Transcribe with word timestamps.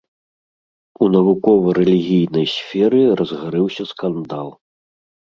У 1.03 1.09
навукова-рэлігійнай 1.15 2.47
сферы 2.53 3.01
разгарэўся 3.21 3.83
скандал. 3.91 4.49